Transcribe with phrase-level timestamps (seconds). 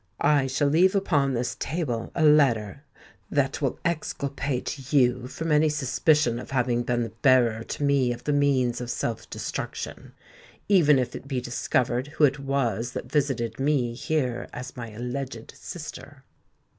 [0.19, 2.83] I shall leave upon this table a letter
[3.29, 8.23] that will exculpate you from any suspicion of having been the bearer to me of
[8.23, 13.93] the means of self destruction—even if it be discovered who it was that visited me
[13.93, 16.23] here as my alleged sister."